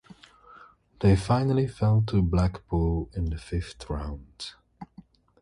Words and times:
They 1.01 1.15
finally 1.15 1.67
fell 1.67 2.01
to 2.07 2.23
Blackpool 2.23 3.11
in 3.13 3.25
the 3.25 3.37
fifth 3.37 3.87
round. 3.87 4.53